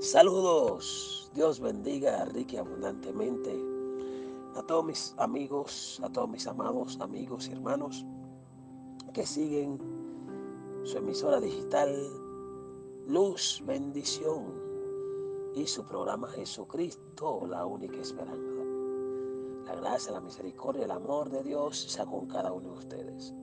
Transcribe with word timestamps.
Saludos, 0.00 1.30
Dios 1.34 1.58
bendiga 1.58 2.22
rica 2.26 2.56
y 2.56 2.56
abundantemente 2.58 3.58
a 4.54 4.62
todos 4.62 4.84
mis 4.84 5.14
amigos, 5.16 5.98
a 6.04 6.10
todos 6.10 6.28
mis 6.28 6.46
amados 6.46 6.98
amigos 7.00 7.48
y 7.48 7.52
hermanos 7.52 8.04
que 9.14 9.24
siguen 9.24 9.78
su 10.84 10.98
emisora 10.98 11.40
digital 11.40 11.90
Luz, 13.06 13.62
Bendición 13.64 14.52
y 15.54 15.66
su 15.66 15.82
programa 15.86 16.28
Jesucristo, 16.28 17.46
la 17.48 17.64
única 17.64 17.98
esperanza. 17.98 18.62
La 19.64 19.76
gracia, 19.76 20.12
la 20.12 20.20
misericordia, 20.20 20.84
el 20.84 20.90
amor 20.90 21.30
de 21.30 21.42
Dios 21.42 21.74
sea 21.74 22.04
con 22.04 22.26
cada 22.26 22.52
uno 22.52 22.72
de 22.72 22.78
ustedes. 22.80 23.34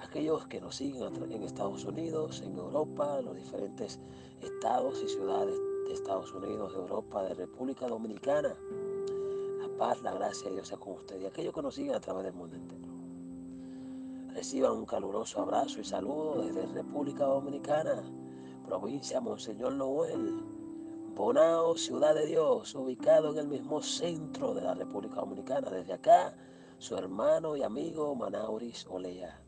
Aquellos 0.00 0.48
que 0.48 0.60
nos 0.60 0.74
siguen 0.74 1.30
en 1.30 1.44
Estados 1.44 1.84
Unidos, 1.84 2.42
en 2.44 2.58
Europa, 2.58 3.20
los 3.22 3.36
diferentes 3.36 4.00
estados 4.40 5.00
y 5.04 5.08
ciudades 5.08 5.60
de 5.86 5.92
Estados 5.92 6.32
Unidos, 6.32 6.72
de 6.72 6.78
Europa, 6.78 7.22
de 7.24 7.34
República 7.34 7.86
Dominicana. 7.86 8.56
La 9.60 9.68
paz, 9.76 10.02
la 10.02 10.12
gracia 10.12 10.48
de 10.48 10.54
Dios 10.56 10.68
sea 10.68 10.78
con 10.78 10.94
ustedes 10.94 11.22
y 11.22 11.26
aquellos 11.26 11.54
que 11.54 11.62
nos 11.62 11.74
siguen 11.74 11.94
a 11.94 12.00
través 12.00 12.24
del 12.24 12.34
mundo 12.34 12.56
entero. 12.56 12.92
Reciban 14.34 14.72
un 14.72 14.86
caluroso 14.86 15.42
abrazo 15.42 15.80
y 15.80 15.84
saludo 15.84 16.42
desde 16.42 16.66
República 16.66 17.24
Dominicana, 17.24 18.02
provincia 18.64 19.20
Monseñor 19.20 19.74
Noel, 19.74 20.40
Bonao, 21.14 21.76
Ciudad 21.76 22.14
de 22.14 22.26
Dios, 22.26 22.74
ubicado 22.74 23.32
en 23.32 23.38
el 23.38 23.48
mismo 23.48 23.82
centro 23.82 24.54
de 24.54 24.62
la 24.62 24.74
República 24.74 25.16
Dominicana. 25.16 25.68
Desde 25.68 25.92
acá, 25.92 26.34
su 26.78 26.96
hermano 26.96 27.54
y 27.54 27.62
amigo 27.62 28.14
Manauris 28.14 28.86
Olea. 28.88 29.40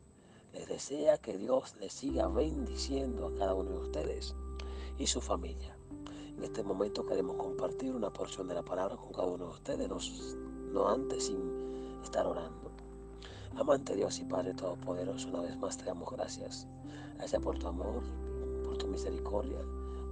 Les 0.53 0.67
desea 0.67 1.17
que 1.17 1.37
Dios 1.37 1.75
les 1.81 1.91
siga 1.91 2.27
bendiciendo 2.27 3.27
a 3.27 3.33
cada 3.35 3.55
uno 3.55 3.71
de 3.71 3.77
ustedes 3.79 4.35
y 4.97 5.07
su 5.07 5.19
familia. 5.19 5.75
En 6.37 6.43
este 6.43 6.63
momento 6.63 7.05
queremos 7.05 7.37
compartir 7.37 7.93
una 7.93 8.11
porción 8.11 8.47
de 8.47 8.55
la 8.55 8.63
palabra 8.63 8.97
con 8.97 9.11
cada 9.13 9.27
uno 9.27 9.45
de 9.45 9.51
ustedes, 9.51 9.89
no, 10.73 10.87
antes 10.87 11.27
sin 11.27 11.39
estar 12.03 12.27
orando. 12.27 12.71
Amante 13.55 13.95
Dios 13.95 14.19
y 14.19 14.25
Padre 14.25 14.53
Todopoderoso, 14.53 15.29
una 15.29 15.41
vez 15.41 15.57
más 15.57 15.77
te 15.77 15.85
damos 15.85 16.11
gracias. 16.11 16.67
Gracias 17.15 17.41
por 17.41 17.57
tu 17.57 17.67
amor, 17.67 18.03
por 18.65 18.77
tu 18.77 18.87
misericordia, 18.87 19.59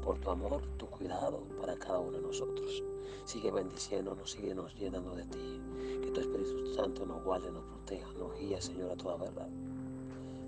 por 0.01 0.17
tu 0.19 0.29
amor, 0.29 0.61
tu 0.77 0.87
cuidado 0.87 1.43
para 1.59 1.75
cada 1.77 1.99
uno 1.99 2.17
de 2.17 2.21
nosotros. 2.21 2.83
Sigue 3.25 3.51
bendiciéndonos, 3.51 4.31
sigue 4.31 4.55
nos 4.55 4.73
llenando 4.75 5.15
de 5.15 5.25
ti. 5.25 5.61
Que 6.01 6.11
tu 6.11 6.21
Espíritu 6.21 6.73
Santo 6.73 7.05
nos 7.05 7.21
guarde, 7.23 7.51
nos 7.51 7.65
proteja, 7.65 8.11
nos 8.13 8.37
guíe, 8.39 8.61
Señor, 8.61 8.91
a 8.91 8.95
toda 8.95 9.17
verdad. 9.17 9.49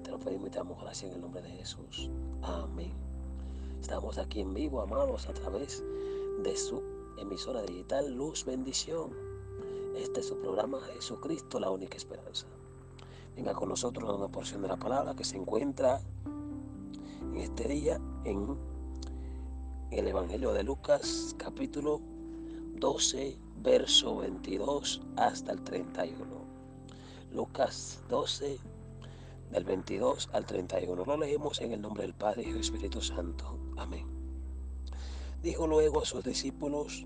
Te 0.03 0.11
lo 0.11 0.19
pedimos 0.19 0.47
y 0.47 0.51
te 0.51 0.57
damos 0.57 0.81
gracias 0.81 1.11
en 1.11 1.15
el 1.17 1.21
nombre 1.21 1.41
de 1.41 1.49
Jesús. 1.49 2.09
Amén. 2.41 3.04
Estamos 3.85 4.17
aquí 4.17 4.41
en 4.41 4.51
vivo, 4.55 4.81
amados, 4.81 5.29
a 5.29 5.33
través 5.35 5.83
de 6.41 6.57
su 6.57 6.81
emisora 7.19 7.61
digital 7.61 8.15
Luz 8.15 8.43
Bendición. 8.43 9.11
Este 9.95 10.21
es 10.21 10.27
su 10.27 10.39
programa 10.39 10.79
Jesucristo, 10.95 11.59
la 11.59 11.69
única 11.69 11.95
esperanza. 11.95 12.47
Venga 13.35 13.53
con 13.53 13.69
nosotros 13.69 14.11
una 14.11 14.27
porción 14.27 14.63
de 14.63 14.69
la 14.69 14.77
palabra 14.77 15.15
que 15.15 15.23
se 15.23 15.37
encuentra 15.37 16.01
en 17.21 17.37
este 17.37 17.67
día 17.67 18.01
en 18.23 18.57
el 19.91 20.07
Evangelio 20.07 20.51
de 20.51 20.63
Lucas, 20.63 21.35
capítulo 21.37 22.01
12, 22.79 23.37
verso 23.61 24.15
22 24.15 25.03
hasta 25.15 25.51
el 25.51 25.61
31. 25.61 26.25
Lucas 27.31 28.01
12, 28.09 28.57
del 29.51 29.63
22 29.63 30.29
al 30.33 30.43
31. 30.43 31.05
Lo 31.05 31.17
leemos 31.17 31.61
en 31.61 31.73
el 31.73 31.81
nombre 31.81 32.01
del 32.01 32.15
Padre 32.15 32.41
y 32.41 32.51
del 32.51 32.61
Espíritu 32.61 32.99
Santo. 32.99 33.64
Amén. 33.77 34.05
Dijo 35.41 35.67
luego 35.67 36.01
a 36.01 36.05
sus 36.05 36.23
discípulos, 36.23 37.05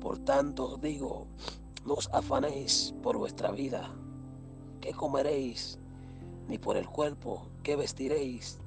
por 0.00 0.18
tanto 0.18 0.74
os 0.74 0.80
digo, 0.80 1.26
no 1.84 1.94
os 1.94 2.08
afanéis 2.12 2.94
por 3.02 3.16
vuestra 3.16 3.50
vida, 3.50 3.90
qué 4.80 4.92
comeréis, 4.92 5.78
ni 6.48 6.58
por 6.58 6.76
el 6.76 6.88
cuerpo, 6.88 7.46
qué 7.62 7.76
vestiréis. 7.76 8.58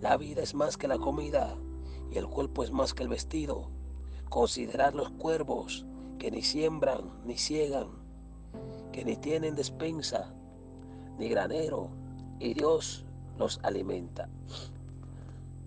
La 0.00 0.16
vida 0.16 0.42
es 0.42 0.54
más 0.54 0.76
que 0.76 0.88
la 0.88 0.98
comida, 0.98 1.56
y 2.10 2.18
el 2.18 2.26
cuerpo 2.26 2.62
es 2.62 2.72
más 2.72 2.94
que 2.94 3.02
el 3.02 3.08
vestido. 3.08 3.68
Considerad 4.28 4.94
los 4.94 5.10
cuervos, 5.10 5.86
que 6.18 6.30
ni 6.30 6.42
siembran, 6.42 7.10
ni 7.24 7.36
ciegan, 7.36 7.88
que 8.92 9.04
ni 9.04 9.16
tienen 9.16 9.54
despensa, 9.54 10.32
ni 11.18 11.28
granero, 11.28 11.90
y 12.38 12.54
Dios 12.54 13.04
los 13.38 13.60
alimenta. 13.62 14.28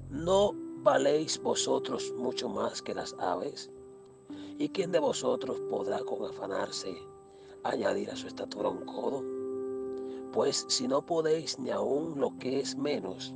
No 0.10 0.54
¿Valéis 0.84 1.40
vosotros 1.40 2.12
mucho 2.18 2.50
más 2.50 2.82
que 2.82 2.96
las 2.96 3.16
aves? 3.20 3.70
¿Y 4.58 4.70
quién 4.70 4.92
de 4.92 4.98
vosotros 4.98 5.62
podrá 5.70 6.00
con 6.00 6.26
afanarse 6.26 6.98
añadir 7.62 8.10
a 8.10 8.16
su 8.16 8.26
estatura 8.26 8.70
un 8.70 8.84
codo? 8.86 9.24
Pues 10.32 10.66
si 10.70 10.88
no 10.88 11.06
podéis 11.06 11.60
ni 11.60 11.70
aun 11.70 12.20
lo 12.20 12.36
que 12.40 12.62
es 12.62 12.76
menos, 12.76 13.36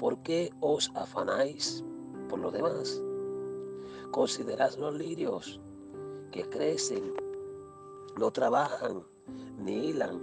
¿por 0.00 0.20
qué 0.24 0.50
os 0.58 0.90
afanáis 0.96 1.84
por 2.28 2.40
lo 2.40 2.50
demás? 2.50 3.00
Considerad 4.10 4.74
los 4.74 4.96
lirios 4.96 5.60
que 6.32 6.42
crecen, 6.42 7.14
no 8.18 8.32
trabajan 8.32 9.04
ni 9.58 9.90
hilan, 9.90 10.20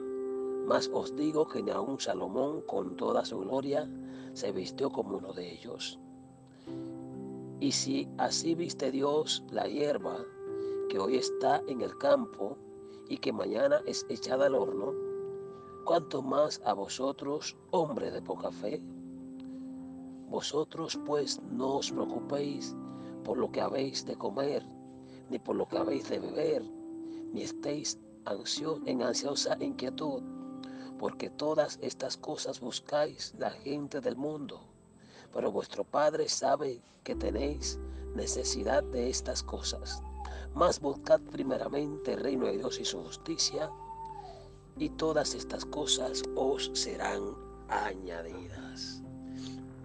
mas 0.68 0.92
os 0.94 1.16
digo 1.16 1.48
que 1.48 1.64
ni 1.64 1.72
aun 1.72 1.98
Salomón 1.98 2.60
con 2.64 2.98
toda 2.98 3.24
su 3.24 3.40
gloria 3.40 3.90
se 4.34 4.52
vistió 4.52 4.90
como 4.90 5.18
uno 5.18 5.32
de 5.32 5.50
ellos. 5.50 6.01
Y 7.62 7.72
si 7.74 8.10
así 8.18 8.56
viste 8.56 8.90
Dios 8.90 9.44
la 9.52 9.68
hierba 9.68 10.26
que 10.90 10.98
hoy 10.98 11.18
está 11.18 11.62
en 11.68 11.82
el 11.82 11.96
campo 12.00 12.58
y 13.08 13.20
que 13.20 13.32
mañana 13.32 13.84
es 13.86 14.04
echada 14.10 14.48
al 14.48 14.56
horno, 14.56 14.92
¿cuánto 15.86 16.24
más 16.24 16.60
a 16.66 16.74
vosotros, 16.74 17.56
hombres 17.70 18.14
de 18.14 18.22
poca 18.24 18.52
fe? 18.52 18.82
Vosotros 20.28 21.00
pues 21.06 21.40
no 21.52 21.76
os 21.76 21.92
preocupéis 21.92 22.76
por 23.24 23.38
lo 23.38 23.52
que 23.52 23.62
habéis 23.62 24.08
de 24.08 24.16
comer, 24.16 24.66
ni 25.30 25.38
por 25.38 25.56
lo 25.56 25.68
que 25.68 25.78
habéis 25.78 26.10
de 26.10 26.18
beber, 26.18 26.64
ni 27.32 27.44
estéis 27.44 28.00
en 28.88 29.04
ansiosa 29.04 29.56
inquietud, 29.60 30.24
porque 30.98 31.30
todas 31.30 31.78
estas 31.84 32.18
cosas 32.18 32.60
buscáis 32.60 33.36
la 33.38 33.52
gente 33.52 34.02
del 34.02 34.18
mundo 34.18 34.71
pero 35.34 35.52
vuestro 35.52 35.84
Padre 35.84 36.28
sabe 36.28 36.82
que 37.04 37.16
tenéis 37.16 37.80
necesidad 38.16 38.84
de 38.84 39.10
estas 39.10 39.44
cosas. 39.44 40.02
Mas 40.54 40.80
buscad 40.80 41.22
primeramente 41.32 42.14
el 42.14 42.20
reino 42.20 42.46
de 42.48 42.58
Dios 42.58 42.80
y 42.80 42.86
su 42.86 43.02
justicia, 43.04 43.72
y 44.78 44.90
todas 44.90 45.34
estas 45.36 45.66
cosas 45.66 46.24
os 46.36 46.72
serán 46.74 47.36
añadidas. 47.70 49.02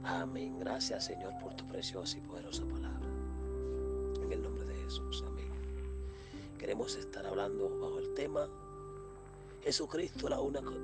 Amén. 0.04 0.58
Gracias 0.58 1.06
Señor 1.06 1.32
por 1.40 1.54
tu 1.54 1.66
preciosa 1.66 2.18
y 2.18 2.20
poderosa 2.20 2.64
palabra. 2.64 3.08
En 4.22 4.32
el 4.32 4.42
nombre 4.42 4.64
de 4.64 4.74
Jesús. 4.74 5.24
Amén. 5.26 5.50
Queremos 6.58 6.96
estar 6.96 7.26
hablando 7.26 7.68
bajo 7.80 7.98
el 7.98 8.14
tema 8.14 8.48
Jesucristo 9.62 10.28
la, 10.28 10.38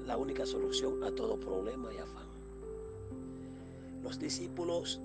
la 0.06 0.17
única 0.17 0.44
solución 0.44 1.05
a 1.05 1.15
todo 1.15 1.39
problema 1.39 1.93
y 1.94 1.99
afán 1.99 2.31
los 4.03 4.19
discípulos 4.19 5.01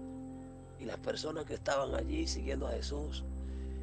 y 0.80 0.86
las 0.86 0.98
personas 0.98 1.46
que 1.46 1.56
estaban 1.56 1.96
allí 1.96 2.28
siguiendo 2.28 2.68
a 2.68 2.72
Jesús, 2.72 3.24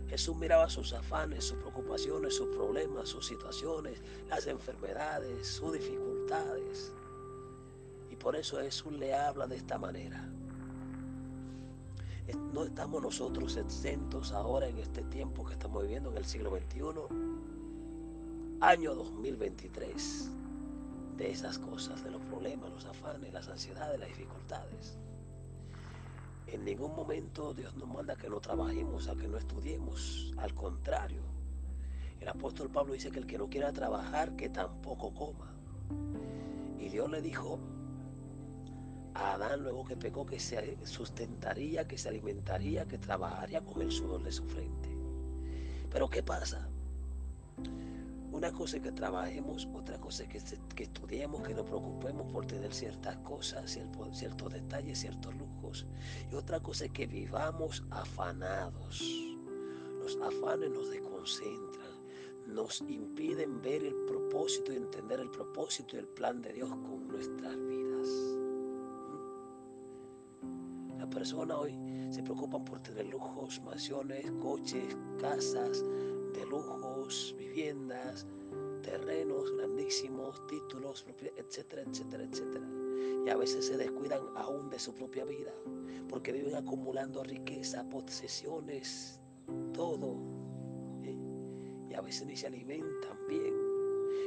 Jesús 0.09 0.37
miraba 0.37 0.69
sus 0.69 0.93
afanes, 0.93 1.45
sus 1.45 1.59
preocupaciones, 1.59 2.37
sus 2.37 2.55
problemas, 2.55 3.09
sus 3.09 3.27
situaciones, 3.27 4.01
las 4.29 4.47
enfermedades, 4.47 5.47
sus 5.47 5.73
dificultades. 5.73 6.93
Y 8.11 8.17
por 8.17 8.37
eso 8.37 8.59
Jesús 8.59 8.93
le 8.93 9.15
habla 9.15 9.47
de 9.47 9.57
esta 9.57 9.79
manera. 9.79 10.29
No 12.53 12.65
estamos 12.65 13.03
nosotros 13.03 13.56
exentos 13.56 14.33
ahora 14.33 14.69
en 14.69 14.79
este 14.79 15.03
tiempo 15.05 15.44
que 15.44 15.55
estamos 15.55 15.83
viviendo 15.83 16.11
en 16.11 16.19
el 16.19 16.25
siglo 16.25 16.50
XXI, 16.50 16.81
año 18.61 18.94
2023, 18.94 20.31
de 21.17 21.31
esas 21.31 21.59
cosas, 21.59 22.03
de 22.05 22.11
los 22.11 22.23
problemas, 22.23 22.71
los 22.71 22.85
afanes, 22.87 23.33
las 23.33 23.49
ansiedades, 23.49 23.99
las 23.99 24.09
dificultades. 24.09 24.97
En 26.46 26.64
ningún 26.64 26.94
momento 26.94 27.55
Dios 27.55 27.75
nos 27.76 27.88
manda 27.88 28.17
que 28.17 28.29
no 28.29 28.41
trabajemos, 28.41 29.08
a 29.08 29.14
que 29.17 29.29
no 29.29 29.38
estudiemos. 29.38 30.32
Al 30.37 30.55
contrario, 30.55 31.23
el 32.20 32.29
apóstol 32.29 32.70
Pablo 32.70 32.94
dice 32.94 33.11
que 33.11 33.19
el 33.19 33.26
que 33.26 33.38
no 33.38 33.49
quiera 33.49 33.73
trabajar, 33.73 34.37
que 34.37 34.49
tampoco 34.49 35.12
coma. 35.14 35.55
Y 36.79 36.88
Dios 36.88 37.11
le 37.11 37.23
dijo 37.23 37.58
a 39.14 39.35
Adán 39.35 39.62
luego 39.62 39.85
que 39.85 39.96
pecó 39.96 40.26
que 40.26 40.41
se 40.41 40.76
sustentaría, 40.85 41.87
que 41.87 41.96
se 41.96 42.08
alimentaría, 42.08 42.85
que 42.87 42.99
trabajaría 42.99 43.61
con 43.61 43.82
el 43.82 43.90
sudor 43.90 44.23
de 44.23 44.32
su 44.32 44.44
frente. 44.44 44.90
Pero 45.90 46.08
¿qué 46.08 46.23
pasa? 46.23 46.69
Una 48.35 48.51
cosa 48.51 48.79
es 48.79 48.83
que 48.83 48.91
trabajemos, 48.91 49.69
otra 49.73 49.97
cosa 50.01 50.25
es 50.25 50.29
que, 50.75 50.83
estudiemos, 50.83 51.41
que 51.47 51.55
nos 51.55 51.67
preocupemos 51.67 52.33
por 52.33 52.45
tener 52.45 52.75
ciertas 52.75 53.17
cosas, 53.19 53.79
ciertos 54.11 54.53
detalles, 54.53 54.99
ciertos 54.99 55.33
lujos. 55.37 55.87
Y 56.33 56.35
otra 56.35 56.59
cosa 56.59 56.87
es 56.87 56.91
que 56.91 57.07
vivamos 57.07 57.85
afanados, 57.91 59.01
Los 60.01 60.19
afanes 60.21 60.69
nos 60.69 60.91
desconcentran, 60.91 61.93
nos 62.49 62.81
impiden 62.81 63.63
ver 63.63 63.85
el 63.85 63.95
propósito 64.05 64.73
y 64.73 64.77
entender 64.77 65.21
el 65.21 65.31
propósito 65.31 65.95
y 65.95 66.01
el 66.01 66.09
plan 66.09 66.43
de 66.43 66.55
Dios 66.55 66.71
con 66.71 67.07
nuestras 67.07 67.57
vidas. 67.69 68.09
Las 70.99 71.07
personas 71.07 71.57
hoy 71.57 71.79
se 72.11 72.21
preocupan 72.25 72.65
por 72.65 72.81
tener 72.81 73.07
lujos, 73.07 73.63
mansiones, 73.63 74.29
coches, 74.43 74.97
casas 75.21 75.85
de 76.35 76.45
lujos, 76.47 77.35
viviendas, 77.39 78.27
terrenos 78.83 79.51
grandísimos, 79.57 80.47
títulos, 80.47 81.07
etcétera, 81.37 81.83
etcétera, 81.83 82.25
etcétera. 82.25 82.67
Y 83.25 83.31
a 83.31 83.37
veces 83.37 83.67
se 83.67 83.77
descuidan 83.77 84.21
aún 84.37 84.69
de 84.69 84.79
su 84.79 84.95
propia 84.95 85.25
vida, 85.25 85.53
porque 86.09 86.33
viven 86.33 86.55
acumulando 86.55 87.23
riqueza, 87.23 87.89
posesiones, 87.89 89.21
todo. 89.73 90.17
Y 91.89 91.95
a 91.95 92.01
veces 92.01 92.27
ni 92.27 92.37
se 92.37 92.49
alimentan 92.49 93.27
bien. 93.29 93.55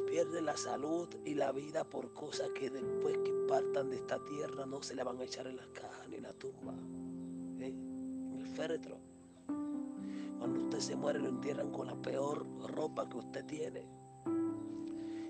Pierden 0.07 0.45
la 0.45 0.55
salud 0.55 1.09
y 1.25 1.35
la 1.35 1.51
vida 1.51 1.83
por 1.83 2.13
cosas 2.13 2.49
que 2.51 2.69
después 2.69 3.17
que 3.19 3.31
partan 3.47 3.89
de 3.89 3.97
esta 3.97 4.23
tierra 4.23 4.65
no 4.65 4.81
se 4.81 4.95
le 4.95 5.03
van 5.03 5.19
a 5.19 5.23
echar 5.23 5.47
en 5.47 5.57
la 5.57 5.67
caja 5.73 6.07
ni 6.07 6.15
en 6.15 6.23
la 6.23 6.33
tumba, 6.33 6.73
en 7.59 8.37
el 8.39 8.47
féretro. 8.47 9.06
Cuando 10.37 10.61
usted 10.61 10.79
se 10.79 10.95
muere 10.95 11.19
lo 11.19 11.29
entierran 11.29 11.71
con 11.71 11.87
la 11.87 11.95
peor 11.95 12.45
ropa 12.67 13.07
que 13.09 13.17
usted 13.17 13.45
tiene 13.45 13.97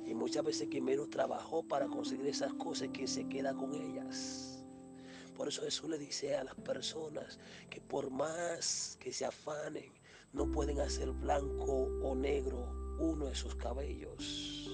y 0.07 0.13
muchas 0.13 0.43
veces 0.43 0.69
quien 0.69 0.85
menos 0.85 1.09
trabajó 1.09 1.63
para 1.63 1.87
conseguir 1.87 2.27
esas 2.27 2.53
cosas, 2.53 2.89
que 2.93 3.07
se 3.07 3.27
queda 3.27 3.53
con 3.53 3.73
ellas. 3.73 4.63
Por 5.35 5.49
eso 5.49 5.61
Jesús 5.63 5.89
le 5.89 5.97
dice 5.97 6.35
a 6.35 6.45
las 6.45 6.55
personas 6.55 7.39
que 7.69 7.81
por 7.81 8.09
más 8.09 8.97
que 9.01 9.11
se 9.11 9.25
afanen, 9.25 9.91
no 10.31 10.49
pueden 10.49 10.79
hacer 10.79 11.11
blanco 11.11 11.89
o 12.01 12.15
negro 12.15 12.97
uno 12.99 13.25
de 13.25 13.35
sus 13.35 13.55
cabellos. 13.55 14.71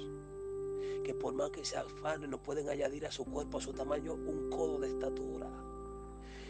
Que 1.03 1.13
por 1.13 1.33
más 1.33 1.50
que 1.50 1.65
se 1.65 1.77
afanen, 1.77 2.30
no 2.30 2.41
pueden 2.41 2.69
añadir 2.69 3.06
a 3.06 3.12
su 3.12 3.25
cuerpo, 3.25 3.57
a 3.57 3.62
su 3.62 3.74
tamaño, 3.74 4.13
un 4.13 4.50
codo 4.51 4.80
de 4.80 4.89
estatura. 4.89 5.50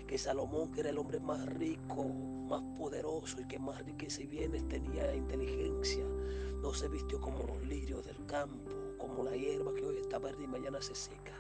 Que 0.08 0.18
Salomón, 0.18 0.72
que 0.72 0.82
era 0.82 0.90
el 0.90 0.98
hombre 0.98 1.20
más 1.20 1.46
rico, 1.46 2.06
más 2.06 2.62
poderoso 2.78 3.42
y 3.42 3.46
que 3.46 3.60
más 3.60 3.84
riqueza 3.86 4.22
y 4.22 4.28
bienes 4.28 4.68
tenía, 4.68 5.16
inteligencia, 5.16 6.06
no 6.62 6.74
se 6.74 6.88
vistió 6.88 7.20
como 7.20 7.44
los 7.44 7.62
lirios 7.66 8.06
del 8.06 8.26
campo, 8.26 8.72
como 8.98 9.24
la 9.24 9.36
hierba 9.36 9.74
que 9.74 9.86
hoy 9.86 9.98
está 9.98 10.20
verde 10.20 10.44
y 10.44 10.48
mañana 10.48 10.82
se 10.82 10.96
seca. 10.96 11.34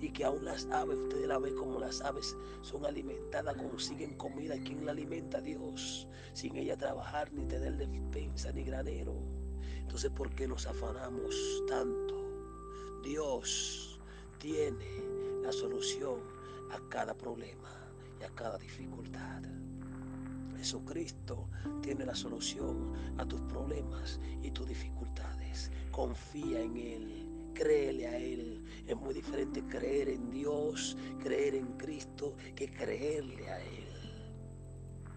Y 0.00 0.10
que 0.10 0.24
aún 0.24 0.44
las 0.44 0.66
aves, 0.66 0.98
ustedes 0.98 1.26
la 1.26 1.38
ven 1.38 1.56
como 1.56 1.78
las 1.78 2.00
aves 2.00 2.36
son 2.62 2.84
alimentadas, 2.84 3.56
consiguen 3.56 4.16
comida. 4.16 4.56
¿Quién 4.64 4.84
la 4.84 4.92
alimenta? 4.92 5.40
Dios. 5.40 6.08
Sin 6.32 6.56
ella 6.56 6.76
trabajar, 6.76 7.32
ni 7.32 7.44
tener 7.46 7.76
despensa, 7.76 8.52
ni 8.52 8.64
granero. 8.64 9.14
Entonces, 9.76 10.10
¿por 10.10 10.30
qué 10.34 10.46
nos 10.46 10.66
afanamos 10.66 11.62
tanto? 11.68 12.14
Dios 13.02 14.00
tiene 14.38 15.02
la 15.42 15.52
solución 15.52 16.37
a 16.70 16.88
cada 16.88 17.14
problema 17.14 17.70
y 18.20 18.24
a 18.24 18.28
cada 18.30 18.58
dificultad. 18.58 19.42
Jesucristo 20.58 21.48
tiene 21.82 22.04
la 22.04 22.14
solución 22.14 22.92
a 23.16 23.24
tus 23.24 23.40
problemas 23.42 24.18
y 24.42 24.50
tus 24.50 24.66
dificultades. 24.66 25.70
Confía 25.92 26.60
en 26.60 26.76
Él, 26.76 27.28
créele 27.54 28.08
a 28.08 28.18
Él. 28.18 28.64
Es 28.86 28.96
muy 28.96 29.14
diferente 29.14 29.62
creer 29.62 30.08
en 30.08 30.30
Dios, 30.30 30.96
creer 31.22 31.54
en 31.54 31.76
Cristo, 31.78 32.34
que 32.56 32.68
creerle 32.68 33.48
a 33.48 33.60
Él. 33.60 33.88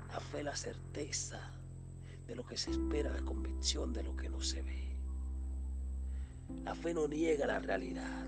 La 0.10 0.20
fe, 0.20 0.44
la 0.44 0.56
certeza 0.56 1.52
de 2.28 2.36
lo 2.36 2.46
que 2.46 2.58
se 2.58 2.72
espera, 2.72 3.12
la 3.12 3.26
convicción 3.26 3.92
de 3.94 4.04
lo 4.04 4.16
que 4.16 4.30
no 4.30 4.42
se 4.42 4.62
ve. 4.62 4.91
La 6.64 6.76
fe 6.76 6.94
no 6.94 7.08
niega 7.08 7.48
la 7.48 7.60
realidad, 7.60 8.26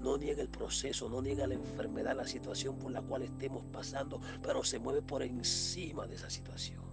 no 0.00 0.16
niega 0.18 0.42
el 0.42 0.48
proceso, 0.48 1.08
no 1.08 1.22
niega 1.22 1.46
la 1.46 1.54
enfermedad, 1.54 2.16
la 2.16 2.26
situación 2.26 2.78
por 2.78 2.92
la 2.92 3.02
cual 3.02 3.22
estemos 3.22 3.64
pasando, 3.72 4.20
pero 4.42 4.62
se 4.64 4.78
mueve 4.78 5.02
por 5.02 5.22
encima 5.22 6.06
de 6.06 6.14
esa 6.14 6.30
situación. 6.30 6.84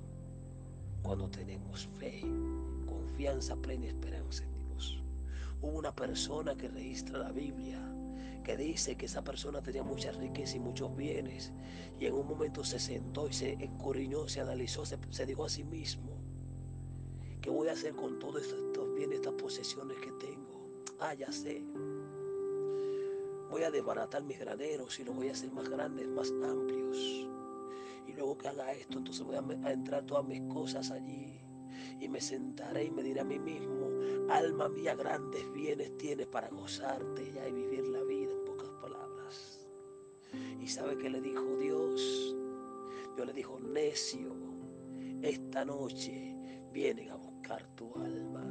Cuando 1.02 1.30
tenemos 1.30 1.88
fe, 2.00 2.22
confianza 2.86 3.56
plena 3.56 3.88
esperanza 3.88 4.44
en 4.44 4.56
Dios. 4.56 5.04
Hubo 5.62 5.78
una 5.78 5.96
persona 5.96 6.56
que 6.56 6.70
registra 6.70 7.20
la 7.20 7.32
Biblia 7.32 7.80
que 8.44 8.58
dice 8.58 8.96
que 8.96 9.06
esa 9.06 9.24
persona 9.24 9.62
tenía 9.62 9.84
mucha 9.84 10.12
riqueza 10.12 10.58
y 10.58 10.60
muchos 10.60 10.96
bienes 10.96 11.54
y 12.00 12.06
en 12.06 12.14
un 12.14 12.28
momento 12.28 12.64
se 12.64 12.78
sentó 12.78 13.28
y 13.28 13.34
se 13.34 13.54
escurriñó, 13.54 14.28
se 14.28 14.42
analizó, 14.42 14.86
se, 14.86 15.26
dijo 15.26 15.46
a 15.46 15.50
sí 15.50 15.64
mismo, 15.64 16.12
¿qué 17.42 17.50
voy 17.50 17.70
a 17.70 17.72
hacer 17.72 17.96
con 17.96 18.20
todos 18.20 18.44
estos 18.44 18.94
bienes, 18.96 19.20
estas 19.20 19.34
posesiones 19.34 19.98
que 20.00 20.12
tengo? 20.12 20.53
Ah, 21.00 21.16
sé, 21.32 21.64
voy 23.54 23.64
a 23.64 23.70
desbaratar 23.70 24.24
mis 24.24 24.40
graneros 24.40 25.00
y 25.00 25.04
los 25.04 25.16
voy 25.16 25.30
a 25.30 25.32
hacer 25.34 25.52
más 25.52 25.70
grandes, 25.70 26.08
más 26.08 26.32
amplios. 26.44 26.98
Y 28.08 28.14
luego 28.14 28.36
que 28.38 28.48
haga 28.48 28.72
esto, 28.72 28.98
entonces 28.98 29.24
voy 29.24 29.36
a, 29.36 29.72
entrar 29.72 30.06
todas 30.06 30.26
mis 30.26 30.42
cosas 30.52 30.90
allí. 30.90 31.40
Y 32.00 32.08
me 32.10 32.20
sentaré 32.20 32.86
y 32.86 32.92
me 32.92 33.04
diré 33.04 33.22
a 33.22 33.24
mí 33.24 33.38
mismo, 33.38 33.90
alma 34.30 34.70
mía, 34.70 34.96
grandes 34.96 35.52
bienes 35.54 35.96
tienes 35.98 36.28
para 36.28 36.50
gozarte 36.50 37.32
ya 37.32 37.48
y 37.48 37.54
vivir 37.54 37.88
la 37.88 38.02
vida 38.04 38.32
en 38.32 38.44
pocas 38.44 38.70
palabras. 38.82 39.68
Y 40.60 40.68
sabe 40.68 40.98
que 40.98 41.10
le 41.10 41.22
dijo 41.22 41.58
Dios, 41.58 42.36
Dios 43.16 43.28
le 43.28 43.34
dijo, 43.34 43.60
necio, 43.60 44.36
esta 45.22 45.64
noche 45.64 46.36
vienen 46.72 47.12
a 47.12 47.16
buscar 47.16 47.68
tu 47.76 47.94
alma, 47.96 48.44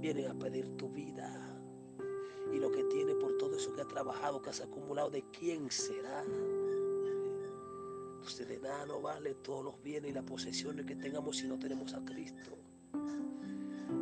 vienen 0.00 0.30
a 0.30 0.34
pedir 0.34 0.76
tu 0.76 0.88
vida 0.88 1.53
y 2.54 2.60
lo 2.60 2.70
que 2.70 2.84
tiene 2.84 3.14
por 3.16 3.36
todo 3.36 3.56
eso 3.56 3.72
que 3.74 3.80
ha 3.80 3.88
trabajado, 3.88 4.40
que 4.40 4.50
has 4.50 4.60
acumulado, 4.60 5.10
¿de 5.10 5.24
quién 5.30 5.70
será? 5.70 6.24
Usted 8.22 8.46
de 8.48 8.58
nada 8.60 8.86
no 8.86 9.00
vale 9.00 9.34
todos 9.34 9.64
los 9.64 9.82
bienes 9.82 10.12
y 10.12 10.14
las 10.14 10.24
posesiones 10.24 10.86
que 10.86 10.94
tengamos 10.94 11.38
si 11.38 11.48
no 11.48 11.58
tenemos 11.58 11.92
a 11.94 12.04
Cristo. 12.04 12.56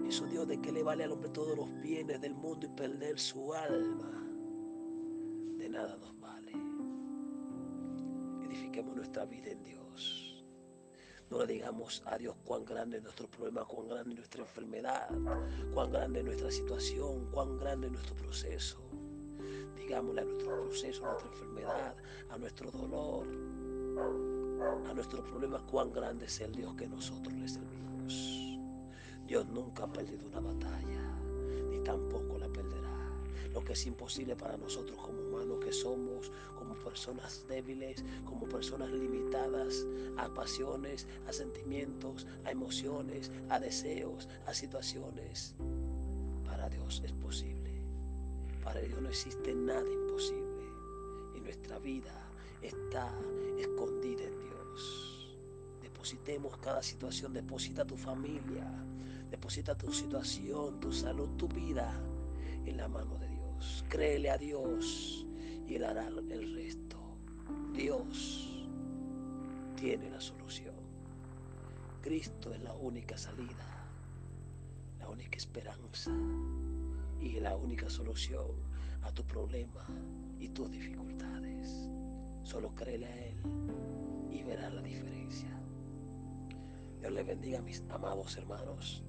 Eso 0.06 0.26
Dios, 0.26 0.46
¿de 0.46 0.60
qué 0.60 0.70
le 0.70 0.82
vale 0.82 1.04
al 1.04 1.12
hombre 1.12 1.30
todos 1.30 1.56
los 1.56 1.80
bienes 1.80 2.20
del 2.20 2.34
mundo 2.34 2.66
y 2.66 2.68
perder 2.68 3.18
su 3.18 3.54
alma? 3.54 4.10
De 5.56 5.68
nada 5.68 5.96
nos 5.96 6.20
vale. 6.20 6.52
Edifiquemos 8.44 8.94
nuestra 8.94 9.24
vida 9.24 9.50
en 9.50 9.64
Dios. 9.64 10.31
No 11.32 11.38
le 11.38 11.54
digamos 11.54 12.02
a 12.04 12.18
Dios 12.18 12.36
cuán 12.44 12.62
grande 12.62 12.98
es 12.98 13.02
nuestro 13.02 13.26
problema, 13.26 13.64
cuán 13.64 13.88
grande 13.88 14.10
es 14.10 14.16
nuestra 14.18 14.42
enfermedad, 14.42 15.08
cuán 15.72 15.90
grande 15.90 16.18
es 16.18 16.26
nuestra 16.26 16.50
situación, 16.50 17.24
cuán 17.30 17.56
grande 17.56 17.86
es 17.86 17.92
nuestro 17.94 18.14
proceso. 18.16 18.78
Digámosle 19.74 20.20
a 20.20 20.24
nuestro 20.24 20.60
proceso, 20.60 21.06
a 21.06 21.12
nuestra 21.12 21.30
enfermedad, 21.30 21.96
a 22.28 22.36
nuestro 22.36 22.70
dolor, 22.70 23.26
a 24.90 24.92
nuestros 24.92 25.22
problemas, 25.22 25.62
cuán 25.62 25.90
grande 25.90 26.26
es 26.26 26.38
el 26.42 26.52
Dios 26.52 26.74
que 26.74 26.86
nosotros 26.86 27.32
le 27.32 27.48
servimos. 27.48 28.58
Dios 29.26 29.48
nunca 29.48 29.84
ha 29.84 29.90
perdido 29.90 30.26
una 30.26 30.40
batalla, 30.40 31.16
ni 31.70 31.78
tampoco 31.82 32.36
la 32.36 32.48
perderá. 32.48 33.10
Lo 33.54 33.64
que 33.64 33.72
es 33.72 33.86
imposible 33.86 34.36
para 34.36 34.58
nosotros 34.58 34.98
como 34.98 35.18
humanos 35.22 35.51
personas 37.02 37.44
débiles, 37.48 38.04
como 38.24 38.48
personas 38.48 38.88
limitadas 38.92 39.84
a 40.18 40.32
pasiones, 40.32 41.08
a 41.26 41.32
sentimientos, 41.32 42.28
a 42.44 42.52
emociones, 42.52 43.32
a 43.48 43.58
deseos, 43.58 44.28
a 44.46 44.54
situaciones. 44.54 45.56
Para 46.44 46.68
Dios 46.68 47.02
es 47.04 47.12
posible. 47.14 47.72
Para 48.62 48.80
Dios 48.82 49.02
no 49.02 49.08
existe 49.08 49.52
nada 49.52 49.90
imposible. 49.90 50.62
Y 51.34 51.40
nuestra 51.40 51.80
vida 51.80 52.14
está 52.60 53.12
escondida 53.58 54.22
en 54.22 54.38
Dios. 54.38 55.36
Depositemos 55.82 56.56
cada 56.58 56.84
situación, 56.84 57.32
deposita 57.32 57.84
tu 57.84 57.96
familia, 57.96 58.72
deposita 59.28 59.76
tu 59.76 59.92
situación, 59.92 60.78
tu 60.78 60.92
salud, 60.92 61.30
tu 61.30 61.48
vida 61.48 62.00
en 62.64 62.76
la 62.76 62.86
mano 62.86 63.18
de 63.18 63.26
Dios. 63.26 63.84
Créele 63.88 64.30
a 64.30 64.38
Dios 64.38 65.26
y 65.66 65.76
Él 65.76 65.84
hará 65.84 66.08
el 66.08 66.54
resto. 66.54 66.91
Dios 67.74 68.64
tiene 69.76 70.10
la 70.10 70.20
solución. 70.20 70.74
Cristo 72.02 72.52
es 72.52 72.60
la 72.62 72.72
única 72.74 73.16
salida, 73.16 73.86
la 74.98 75.08
única 75.08 75.36
esperanza 75.36 76.10
y 77.20 77.40
la 77.40 77.56
única 77.56 77.88
solución 77.88 78.46
a 79.02 79.12
tu 79.12 79.24
problema 79.24 79.86
y 80.38 80.48
tus 80.48 80.70
dificultades. 80.70 81.88
Solo 82.42 82.74
créele 82.74 83.06
a 83.06 83.26
Él 83.26 83.36
y 84.30 84.42
verás 84.42 84.72
la 84.74 84.82
diferencia. 84.82 85.48
Dios 87.00 87.12
le 87.12 87.22
bendiga 87.22 87.58
a 87.58 87.62
mis 87.62 87.82
amados 87.88 88.36
hermanos. 88.36 89.02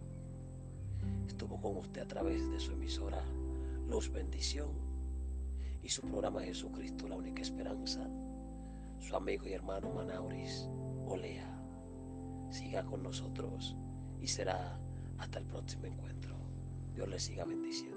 Estuvo 1.27 1.59
con 1.59 1.77
usted 1.77 2.01
a 2.01 2.07
través 2.07 2.49
de 2.49 2.59
su 2.59 2.71
emisora 2.71 3.23
Luz 3.89 4.11
Bendición 4.11 4.69
y 5.83 5.89
su 5.89 6.01
programa 6.01 6.41
Jesucristo, 6.41 7.07
la 7.07 7.15
única 7.15 7.41
esperanza. 7.41 8.07
Su 9.03 9.17
amigo 9.17 9.45
y 9.45 9.51
hermano 9.51 9.91
Manauris 9.91 10.69
Olea. 11.05 11.61
Siga 12.49 12.85
con 12.85 13.03
nosotros 13.03 13.75
y 14.21 14.27
será 14.27 14.79
hasta 15.17 15.39
el 15.39 15.45
próximo 15.45 15.87
encuentro. 15.87 16.37
Dios 16.93 17.09
les 17.09 17.23
siga 17.23 17.43
bendiciendo. 17.43 17.92